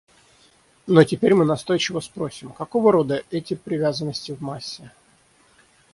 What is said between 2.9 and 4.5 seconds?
рода эти привязанности в